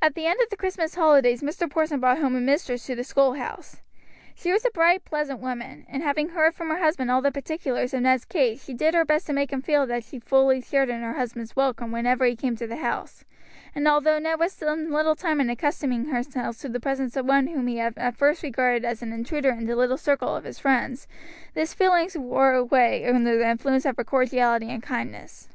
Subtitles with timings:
[0.00, 1.68] At the end of the Christmas holidays Mr.
[1.68, 3.82] Porson brought home a mistress to the schoolhouse.
[4.36, 7.92] She was a bright, pleasant woman, and having heard from her husband all the particulars
[7.92, 10.88] of Ned's case she did her best to make him feel that she fully shared
[10.88, 13.24] in her husband's welcome whenever he came to the house,
[13.74, 17.48] and although Ned was some little time in accustoming himself to the presence of one
[17.48, 20.60] whom he had at first regarded as an intruder in the little circle of his
[20.60, 21.08] friends,
[21.54, 25.48] this feeling wore away under the influence of her cordiality and kindness.